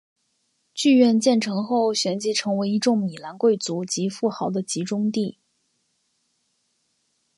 [0.73, 5.37] 剧院建成后旋即成为一众米兰贵族及富豪的集中地。